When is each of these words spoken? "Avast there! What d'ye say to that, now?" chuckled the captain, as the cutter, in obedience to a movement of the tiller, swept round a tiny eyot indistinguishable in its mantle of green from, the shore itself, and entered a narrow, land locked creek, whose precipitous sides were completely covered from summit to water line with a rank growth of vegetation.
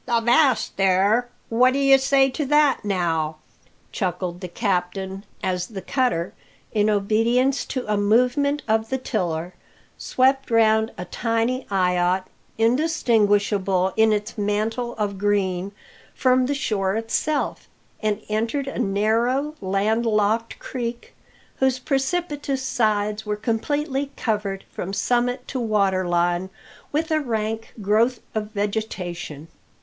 "Avast 0.09 0.77
there! 0.77 1.29
What 1.49 1.73
d'ye 1.73 1.95
say 1.97 2.31
to 2.31 2.43
that, 2.47 2.83
now?" 2.83 3.35
chuckled 3.91 4.41
the 4.41 4.47
captain, 4.47 5.25
as 5.43 5.67
the 5.67 5.81
cutter, 5.83 6.33
in 6.71 6.89
obedience 6.89 7.65
to 7.65 7.85
a 7.87 7.97
movement 7.97 8.63
of 8.67 8.89
the 8.89 8.97
tiller, 8.97 9.53
swept 9.99 10.49
round 10.49 10.91
a 10.97 11.05
tiny 11.05 11.67
eyot 11.69 12.23
indistinguishable 12.57 13.93
in 13.95 14.11
its 14.11 14.39
mantle 14.39 14.95
of 14.95 15.19
green 15.19 15.71
from, 16.15 16.47
the 16.47 16.55
shore 16.55 16.95
itself, 16.95 17.69
and 18.01 18.23
entered 18.27 18.67
a 18.67 18.79
narrow, 18.79 19.53
land 19.61 20.07
locked 20.07 20.57
creek, 20.57 21.13
whose 21.57 21.77
precipitous 21.77 22.63
sides 22.63 23.23
were 23.23 23.35
completely 23.37 24.09
covered 24.17 24.65
from 24.71 24.93
summit 24.93 25.47
to 25.47 25.59
water 25.59 26.07
line 26.07 26.49
with 26.91 27.11
a 27.11 27.19
rank 27.19 27.75
growth 27.83 28.19
of 28.33 28.45
vegetation. 28.51 29.47